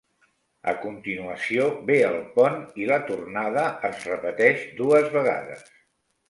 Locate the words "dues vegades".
4.81-5.71